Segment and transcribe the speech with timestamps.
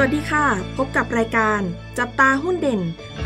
[0.00, 0.46] สวัสดีค่ะ
[0.76, 1.60] พบกับรายการ
[1.98, 2.80] จับตาหุ้นเด่น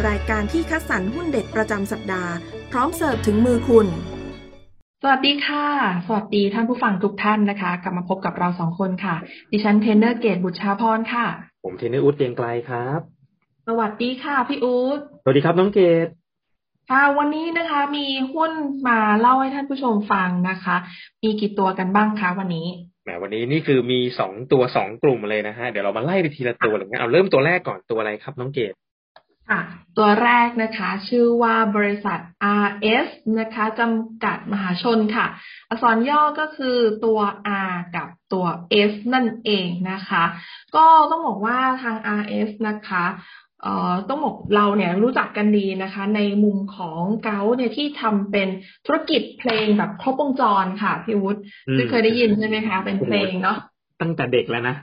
[0.08, 2.32] รายการที่คัดสรรหุ้นเด็ดประจำสัปดาห์
[2.70, 3.86] พร้อมเสิร์ฟถึงมือคุณ
[5.02, 5.66] สวัสดีค่ะ
[6.06, 9.14] สวัสดีท่านผู้ฟังทุกท่านนะคะ กลับมาพบกับเราสองคนค่ะ
[9.52, 11.26] ดิฉันเทรนเนอร์เกตบุตรชาพรค่ะ
[11.64, 13.00] ผมเทรนเนอร์อู๊ดเตียงไกลครับ
[13.68, 16.08] สวัสดีค่ะพี่อู๊ดสวัสดีครับน้องเกด
[16.90, 18.52] ค่ะวันนี้นะคะมีหุ้น
[18.88, 20.76] มาเล่าให้ท่านผู้ชมฟังนะคะ
[21.22, 22.68] มีกี่ตัวกันบ้างคะวันนี้
[23.02, 28.72] แหมวันนี้นี่คือมีสองตัวสองกลุ่มเลยนะฮะเดี๋ยวเรามาไล่ไปทีละตัวเลยนะเอาเริ่มตัวแรกก่อนตัวอะไรครับน้องเกด
[29.50, 29.60] ค่ะ
[29.98, 32.18] ตัวแรกนะคะชื่อว่าบริษัท
[32.64, 33.08] RS
[33.40, 35.26] นะคะจำกัดมหาชนค่ะ
[35.68, 37.20] อักษรย่อก็คือตัว
[37.70, 38.46] R กับตัว
[38.90, 40.24] S นั่นเองนะคะ
[40.76, 43.04] ก็ต้องบอกว่าทาง RS นะคะ
[44.08, 48.48] ต้องบอกเราเนี่ยรู้จักกันดีนะคะ ในมุมของเกาเนี่ยที่ทำเป็น
[48.86, 51.40] ธุรกิจเพลงแบบครบวงจรค่ะพี่วุฒิ
[51.76, 53.56] ซึ่งเคยได้ยินใช่ไหมคะ เป็นเพลงเนาะ
[54.00, 54.76] ตั้งแต่เด็กแล้วนะ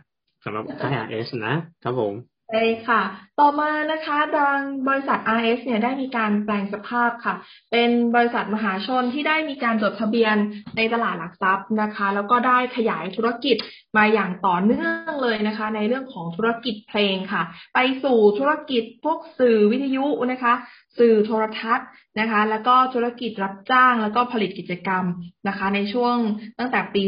[0.44, 2.14] สำหรับค่าย RS นะครับผม
[2.52, 3.02] ใช่ค่ะ
[3.40, 7.36] ต่อมานะคะดังบริษัท RS เนี่ยได้มีการแปลงสภาพค่ะ
[7.72, 10.36] เป็นบริษัทมหาชนที่ได้มีการจดทะเบียน
[10.78, 13.58] ในตลาดหลักทรัพย์นะคะ แล้วก็ได้ขยายธุรกิจ
[13.98, 17.44] มาอย่างต่อเนื่องเลยนะคะ ในเรื่องของธุรกิจเพลงค่ะ
[17.76, 20.54] ไปสู่ธุรกิจพวกสื่อวิทยุนะคะ
[20.98, 21.88] สื่อโทรทัศน์
[22.20, 25.04] นะคะ แล้วก็ธุรกิจรับจ้างแล้วก็ผลิตกิจกรรม
[25.48, 26.16] นะคะ ในช่วง
[26.60, 27.02] ตั้งแต่ปี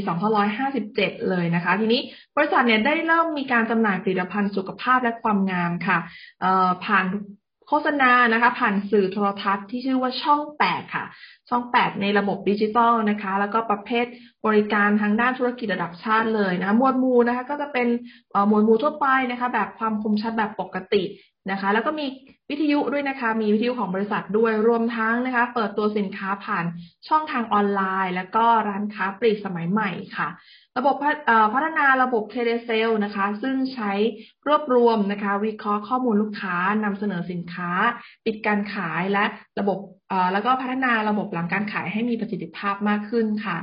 [0.62, 2.02] 2557 เลยนะคะ ทีนี้
[2.36, 5.98] บริษัทเนี่ยได้เริ่มมีการจำหน่ายผลิตภัณฑ์สุขภาพและความงามค่ะ
[6.86, 7.06] ผ่าน
[7.68, 11.06] โฆษณานะคะ ผ่านสื่อโทรทัศน์ที่ชื่อว่าช่องแปดค่ะ
[11.52, 14.06] ช่องแปดในระบบดิจิตอลนะคะ แล้วก็ประเภท
[14.46, 17.88] บริการทางด้านธุรกิจระดับชาติเลยนะหมวดหมู่นะคะก็จะเป็น
[18.48, 21.04] หมวดหมู่ทั่วไปนะคะ แบบความคมชัดแบบปกติ
[21.52, 22.06] นะคะ แล้วก็มี
[22.50, 26.66] วิทยุด้วยนะคะ มีวิทยุของบริษัทด้วยรวมทั้งนะคะ เปิดตัวสินค้าผ่าน
[27.08, 30.28] ช่องทางออนไลน์ แล้วก็ร้านค้าปลีกสมัยใหม่ค่ะ
[30.78, 30.96] ระบบ
[31.54, 33.92] พัฒนาระบบเทเลเซลนะคะ ซึ่งใช้
[34.48, 37.72] รวบรวมนะคะ วิเคราะห์ข้อมูลลูกค้านำเสนอสินค้า
[38.26, 39.26] ปิดการขายและ
[39.60, 39.78] ระบบ
[40.34, 43.58] แล้วก็พัฒนาระบบหลังการขายให้มีประสิทธิภาพมากขึ้นค่ะ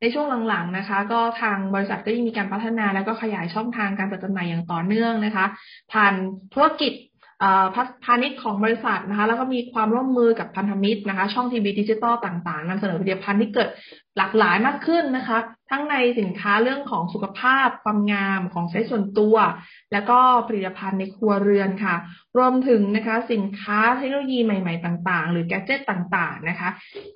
[0.00, 5.46] ในช่วงหลังๆนะคะ ก็ทางบริษัทก็ยังมีการพัฒนา แล้วก็ขยายช่องทางการจัดจำหน่ายอย่างต่อเนื่องนะคะ
[5.92, 6.14] ผ่าน
[6.54, 6.92] ธุรกิจ
[8.04, 13.68] พาณิชย์ของบริษัทนะคะ แล้วก็มีความร่วมมือกับพันธมิตรนะคะ ช่องทีวีดิจิตอลต่างๆนำเสนอผลิตภัณฑ์ที่เกิด
[14.16, 15.38] หลากหลายมากขึ้นนะคะ
[15.70, 19.36] ทั้งในสินค้าเรื่องของสุขภาพ ความงามของใช้ส่วนตัว
[19.92, 20.18] แล้วก็
[20.48, 21.94] ผลิตภัณฑ์ในครัวเรือนค่ะ
[22.36, 26.68] รวมถึงนะคะสินค้าเทคโนโลยีใหม่ ๆ ต่างๆ หรือแกจ g ตต่างๆนะคะ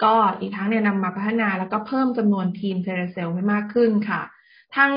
[0.03, 4.23] ก็อีกทั้งเนี่ยนำมาพัฒนาแล้วก็เพิ่มจำนวนทีม telesale ให้มากขึ้นค่ะ
[4.77, 4.93] ทาง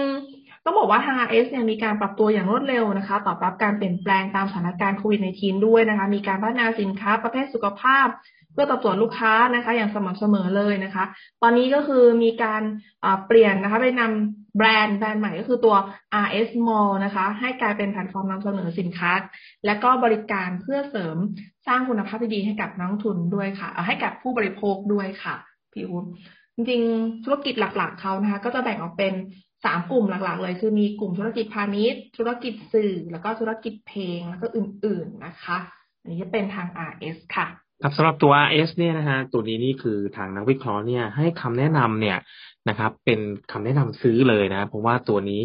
[0.65, 8.07] ต้องบอกว่าทาง RS เนี่ยมีการปรับตัวอย่างรวดเร็วนะคะตอบรับการเปลี่ยนแปลงตามสถานการณ์โควิด -19 ด้วยนะคะ มีการพัฒนาสินค้าประเภทสุขภาพ
[8.53, 11.03] เพื่อตอบโจทย์ลูกค้านะคะ อย่างสม่ำเสมอเลยนะคะ
[11.41, 12.61] ตอนนี้ก็คือมีการ
[13.27, 15.75] เปลี่ยนนะคะไปนำแบรนด์แบรนด์ใหม่ก็คือตัว
[16.25, 19.11] RS Mall นะคะ ให้กลายเป็นแพลตฟอร์มนำเสนอสินค้า
[19.65, 21.15] และก็บริการเพื่อเสริม
[21.67, 25.35] สร้างคุณภาพที่ดีให้กับนักทุนด้วยค่ะเอ่อให้กับผู้บริโภคด้วยค่ะ
[25.73, 26.05] พี่อุ้ม
[26.55, 29.13] จริงๆธุรกิจหลักๆเขานะคะ ก็จะแบ่งออกเป็น
[29.65, 35.57] สามกลุ่มหลักๆ เลยคือมีกลุ่มธุรกิจพาณิชย์ ธุรกิจสื่อ แล้วก็ธุรกิจเพลงแล้วก็อื่นๆนะคะ
[36.01, 37.47] อันนี้จะเป็นทาง RS ค่ะ
[37.81, 42.17] ครับสำหรับตัว RS เนี่ยนะฮะตัวนี้นี่คือทางนักวิเคราะห์เนี่ยให้คำแนะนำเนี่ย
[42.69, 43.19] นะครับ เป็น
[43.51, 45.41] คำแนะนำซื้อเลยนะ เพราะว่าตัวนี้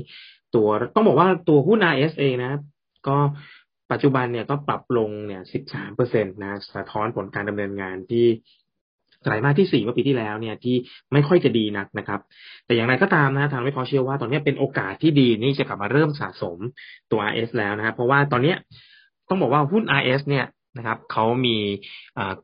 [0.54, 2.52] ตัวต้องบอกว่าตัวหุ้น RS เองนะ
[3.08, 3.16] ก็
[3.92, 8.26] ปัจจุบันเนี่ยก็ปรับลงเนี่ย 13เปอร์เซ็นตนะ สะท้อนผลการดำเนินงานที่
[9.26, 10.76] ไตรมาสที่สี่เมื่อปีที่แล้วเนี่ยที่
[11.12, 12.20] ไม่ค่อยจะดีนักนะครับ
[12.66, 16.58] แต่อย่างไรก็ตามนะทางวิเคราะห์เชื่อว่าตอนนี้เป็นโอกาสที่ดีนี่จะกลับมาเริ่มสะสม
[17.10, 18.54] ตัว RS แล้วนะครับเพราะว่าตอนเนี้
[19.28, 20.46] ต้องบอกว่าหุ้น RS เนี่ย
[20.78, 21.56] นะครับเขามี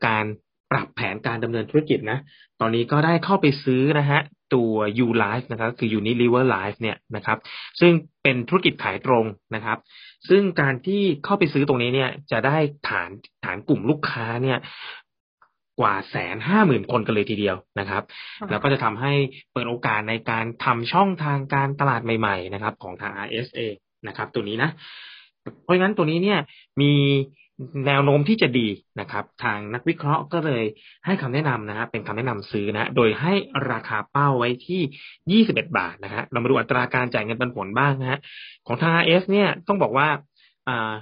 [0.05, 0.25] การ
[0.71, 2.19] ปรับแผนการดำเนินธุรกิจนะ
[2.61, 4.21] ตอนนี้ก็ได้เข้าไปซื้อนะฮะ
[4.55, 4.73] ตัว
[5.05, 7.37] U Life นะครับคือ Unilever Life เนี่ยนะครับ
[7.79, 7.91] ซึ่ง
[8.23, 9.77] เป็นธุรกิจขายตรงนะครับ
[10.29, 12.57] ซึ่งการที่เข้าไปซื้อตรงนี้เนี่ยจะได้
[12.89, 13.09] ฐาน
[13.45, 14.57] ฐานกลุ่มลูกค้าเนี่ย
[15.79, 18.03] กว่าแสนห้าหมื่นคนกันเลยทีเดียวนะครับ
[18.49, 19.13] แล้วก็จะทำให้
[19.53, 23.59] เปิดโอกาสในการทำช่องทางการตลาดใหม่ๆ นะครับ ของทาง RSA
[24.07, 24.69] นะครับ ตัวนี้นะ
[25.63, 26.39] เพราะงั้นตัวนี้เนี่ย
[26.81, 26.93] มี
[27.87, 28.67] แนวโน้มที่จะดี
[28.99, 30.63] นะครับ ทางนักวิเคราะห์ก็เลย
[31.05, 33.33] ให้คำแนะนำนะฮะเป็นคำแนะนำซื้อนะ โดยให้
[33.71, 38.19] ราคาเป้าไว้ที่ 21 บาทนะฮะเรามาดูอัตราการจ่ายเงินปันผลบ้างนะฮะ
[38.67, 40.07] ของทาง RS เนี่ยต้องบอกว่า
[40.67, 40.93] อ่า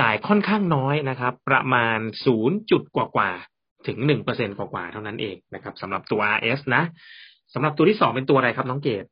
[0.00, 1.98] จ่ายค่อนข้างน้อยนะครับ ประมาณ
[2.34, 6.82] 0จุดกว่าๆ ถึงหนึ่งเปอร์เซ็นกว่าๆเท่านั้นเองนะครับสำหรับตัว RS นะ
[7.54, 9.04] สำหรับตัวที่สองเป็นตัวอะไรครับน้องเกด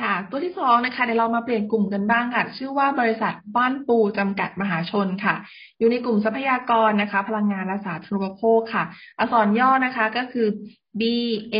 [0.00, 5.34] ค่ะ ตัวที่สองนะคะเดี๋ยวเรามาเปลี่ยนกลุ่มกันบ้างค่ะ ชื่อว่าบริษัทบ้านปูจำกัดมหาชนค่ะ
[5.78, 8.84] อยู่ในกลุ่มทรัพยากรนะคะ พลังงานและสาธารณูปโภคค่ะ
[9.18, 10.48] อักษรย่อนะคะก็คือ
[11.00, 11.02] B
[11.54, 11.56] A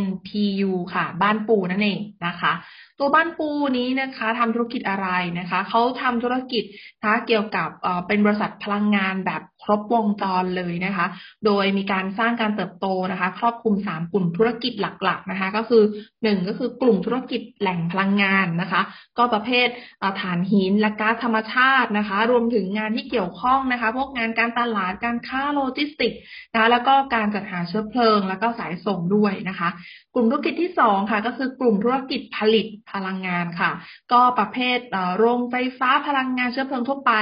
[0.00, 0.28] N P
[0.70, 2.52] U ค่ะ บ้านปูนั่นเองนะคะ
[3.00, 3.48] ตัวบ้านปู
[3.78, 5.08] นี้นะคะทำธุรกิจอะไร
[5.38, 6.64] นะคะ เขาทำธุรกิจ
[7.04, 7.68] นะเกี่ยวกับ
[8.06, 11.06] เป็นบริษัทพลังงานแบบครบวงจรเลยนะคะ
[11.46, 15.82] โดยมีการสร้างการเติบโตนะคะ ครอบคลุม 3 กลุ่มธุรกิจหลักๆนะคะ ก็คือ
[16.14, 18.82] 1 ก็คือกลุ่มธุรกิจแหล่งพลังงานนะคะ
[19.18, 19.68] ก็ประเภท
[20.00, 26.12] เอ่อถ่านหินและก๊าซธรรมชาตินะคะ รวมถึงงานที่เกี่ยวข้องนะคะ พวกงานการตลาดการค้าโลจิสติก
[26.52, 29.68] นะคะแล้วก็การจัดหาเชื้อเพลิง แล้วก็สายส่งด้วยนะคะ
[30.14, 33.70] กลุ่มธุรกิจที่สองค่ะ ก็คือกลุ่มธุรกิจผลิตพลังงานค่ะ
[34.12, 34.78] ก็ประเภท
[35.18, 37.12] โรงไฟฟ้าพลังงานเชื้อเพลิงทั่วไป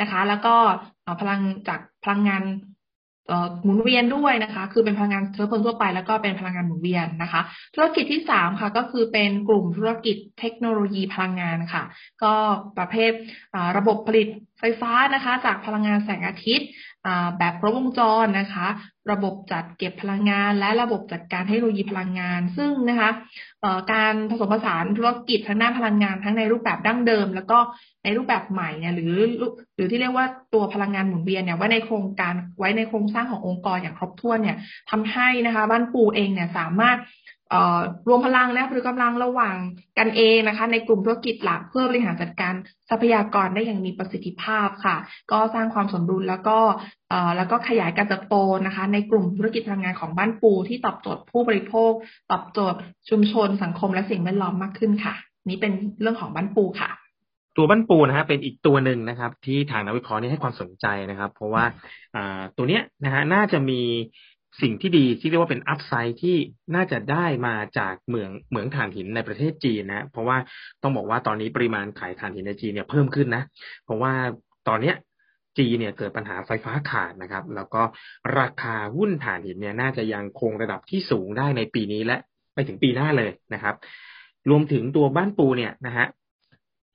[0.00, 0.54] นะคะ แล้วก็
[1.20, 2.44] พลังจากพลังงาน
[3.62, 7.40] หมุนเวียนด้วยนะคะ คือเป็นพลังงานเชื้อเพลิงทั่วไปแล้วก็เป็นพลังงานหมุนเวียนนะคะ
[7.74, 11.82] ธุรกิจที่สามค่ะก็คือเป็นกลุ่มธุรกิจเทคโนโลยีพลังงานค่ะ
[12.22, 12.34] ก็
[12.78, 13.12] ประเภท
[13.76, 14.28] ระบบผลิต
[14.64, 16.68] ฟฟ้านะคะ จากพลังงานแสงอาทิตย์
[17.38, 18.66] แบบครบวงจรนะคะ
[19.12, 23.10] ระบบจัดเก็บพลังงาน และระบบจัดการเทคโนโลยีพลังงาน ซึ่งนะคะ
[23.92, 27.58] การผสมผสานธุรกิจทางด้านพลังงานทั้งในรูปแบบดั้งเดิม แล้วก็
[28.04, 29.14] ในรูปแบบใหม่เนี่ยหรือ
[29.74, 34.56] หรือที่เรียกว่าตัวพลังงานหมุนเวียนเนี่ยไว้ในโครงการไว้ในโครงสร้างขององค์กรอย่างครบถ้วนเนี่ย
[34.90, 36.96] ทำให้นะคะ บ้านปูเองเนี่ยสามารถ
[38.08, 39.56] รวมพลังและหรือกำลังระหว่าง
[39.98, 42.54] กันเองนะคะ ในกลุ่มธุรกิจหลักเพื่อบริหารจัดการ
[42.90, 44.96] ทรัพยากรได้อย่างมีประสิทธิภาพค่ะ
[45.32, 46.58] ก็สร้างความสมดุลแล้วก็
[47.36, 48.36] แล้วก็ขยายการเติบโต
[48.66, 51.92] นะคะ ในกลุ่มธุรกิจพลังงานของบ้านปูที่ตอบโจทย์ผู้บริโภค
[52.30, 52.78] ตอบโจทย์
[53.10, 55.14] ชุมชนสังคมและสิ่งแวดล้อมมากขึ้นค่ะ
[55.48, 56.90] นี่เป็นเรื่องของบ้านปูค่ะ
[57.56, 61.64] ตัวบ้านปูนะฮะเป็นอีกตัวหนึ่งนะครับ ที่ทางนักวิเคราะห์นี่ให้ความสนใจนะครับ เพราะว่า
[62.16, 63.80] อ่าตัวเนี้ยนะฮะน่าจะมี
[64.62, 66.36] สิ่งที่ดีที่เรียกว่าเป็นอัพไซด์ที่
[66.74, 70.36] น่าจะได้มาจากเหมืองเหมืองถ่านหินในประเทศจีนนะเพราะว่า
[70.82, 73.42] ต้องบอกว่าตอนนี้ปริมาณขายถ่านหินในจีนเนี่ยเพิ่มขึ้นนะ
[73.84, 74.12] เพราะว่า
[74.68, 74.96] ตอนเนี้ย
[75.58, 77.82] จีนเนี่ยเกิดปัญหาไฟฟ้าขาดนะครับ แล้วก็
[78.38, 82.16] ราคาหุ้นถ่านหินเนี่ยน่าจะยังคงระดับที่สูงได้ในปีนี้และ
[82.54, 83.74] ไปถึงปีหน้าเลยนะครับ
[84.50, 86.06] รวมถึงตัวบ้านปูเนี่ยนะฮะ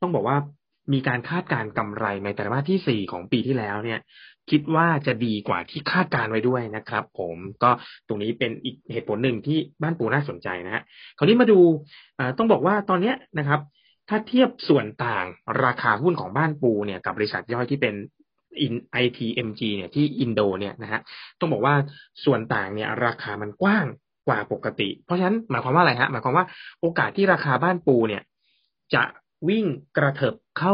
[0.01, 0.37] ต้องบอกว่า
[0.93, 3.99] มีการคาดการกำไรในไตรมาสที่สี่ของปีที่แล้วเนี่ย
[4.49, 7.71] คิดว่าจะดีกว่าที่คาดการไว้ด้วยนะครับ ผมก็
[8.07, 10.83] ตรงนี้เป็นอีกเหตุผลหนึ่งที่บ้านปูน่าสนใจนะฮะ
[11.17, 11.59] คราวนี้มาดู
[12.37, 13.59] ต้องบอกว่าตอนนี้นะครับ
[14.09, 15.25] ถ้าเทียบส่วนต่าง
[15.63, 17.95] ราคาหุ้นของบ้านปูเนี่ยกับบริษัทย่อยที่เป็น
[19.03, 20.99] ITMG เนี่ยที่อินโดเนี่ยนะฮะ
[21.39, 21.75] ต้องบอกว่า
[22.25, 23.85] ส่วนต่างเนี่ยราคามันกว้าง
[24.27, 26.45] กว่าปกติ เพราะฉะนั้นหมายความว่าอะไรฮะหมายความว่า
[26.81, 28.21] โอกาสที่ราคาบ้านปูเนี่ย
[28.93, 29.03] จะ
[29.49, 29.65] วิ่ง
[29.97, 30.73] กระเถิบเข้า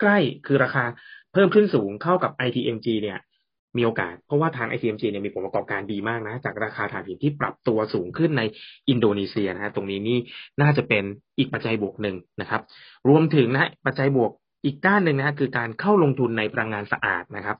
[0.00, 0.84] ใกล้คือราคา
[1.32, 3.18] เพิ่มขึ้นสูงเข้ากับ ITMG เนี่ย
[3.76, 8.42] มีโอกาส เพราะว่าทาง ITMG เนี่ยมีผลประกอบการดีมากนะ จากราคาถ่านหินที่ปรับตัวสูงขึ้นใน
[8.88, 10.18] อินโดนีเซียนะฮะตรงนี้นี่
[10.60, 11.04] น่าจะเป็น
[11.38, 12.62] อีกปัจจัยบวกหนึ่งนะครับ
[13.08, 14.30] รวมถึงนะปัจจัยบวก
[14.64, 17.56] อีกด้านหนึ่งนะคือการเข้าลงทุนในพลังงานสะอาดนะครับ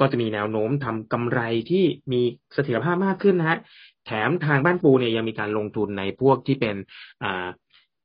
[0.00, 2.20] ก็จะมีแนวโน้มทำกำไรที่มี
[2.54, 3.58] เสถียรภาพมากขึ้นนะฮะ
[4.06, 6.76] แถมทางบ้านปูเนี่ยยังมีการลงทุนในพวกที่เป็น
[7.22, 7.46] อ่า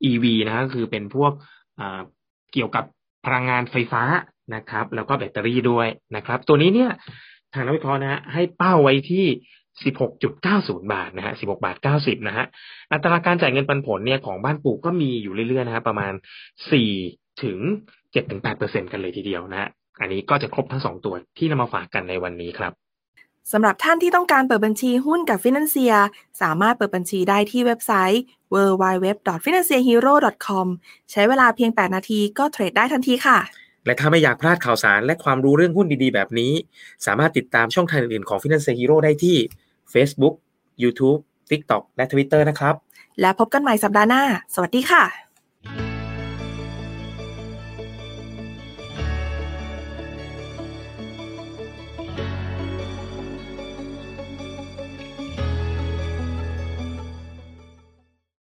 [0.10, 1.32] EV นะก็คือเป็นพวก
[2.54, 2.86] เกี่ยวกับ
[3.26, 4.04] พลังงานไฟฟ้า
[4.56, 6.92] นะครับ แล้วก็แบตเตอรี่ด้วยนะครับ ตัวนี้เนี่ย
[7.54, 9.26] ทางนักวิเคราะห์นะให้เป้าไว้ที่
[9.88, 12.46] 16.90 บาทนะฮะ 16 บาท 90 นะฮะ
[12.92, 16.14] อัตราการจ่ายเงินปันผลเนี่ยของบ้านปลูกก็มีอยู่เรื่อยๆนะฮะประมาณ
[16.78, 17.58] 4 ถึง
[18.14, 19.70] 7-8เปอร์เซ็นกันเลยทีเดียวนะฮะ
[20.02, 22.74] อันนี้ก็จะครบทั้งสองตัวที่นำมาฝากกันในวันนี้ครับ
[23.52, 25.94] สำหรับท่านที่ต้องการเปิดบัญชีหุ้นกับฟินแลนเซีย
[26.42, 28.22] สามารถเปิดบัญชีได้ที่เว็บไซต์
[28.54, 30.66] www.financehero.com
[31.12, 33.38] ใช้เวลาเพียง 8 นาทีก็เทรดได้ทันทีค่ะ
[33.86, 36.52] และถ้าไม่อยากพลาดข่าวสารและความรู้เรื่องหุ้นดีๆ แบบนี้
[37.06, 39.36] สามารถติดตามช่องทางอื่นๆของ Finance Hero ได้ที่
[39.94, 40.36] Facebook
[40.84, 41.20] YouTube
[41.52, 42.76] TikTok และ Twitter นะครับ
[43.22, 45.29] และพบกันใหม่สัปดาห์หน้า สวัสดีค่ะ